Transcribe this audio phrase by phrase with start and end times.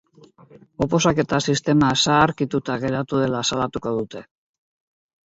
[0.85, 4.23] Oposaketa sistema zaharkituta geratu dela salatuko dute.